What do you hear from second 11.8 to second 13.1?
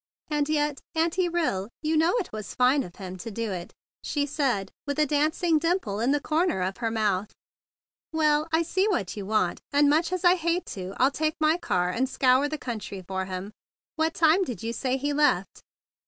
THE BIG BLUE SOLDIER 117 and scour the country